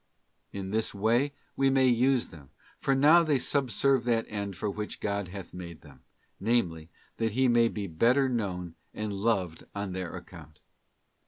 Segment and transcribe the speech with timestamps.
[0.51, 4.99] In this way we may use them, for now they subserve that end for which
[4.99, 6.01] God hath made them;
[6.39, 10.59] namely, that He may be the better known and loved on their account.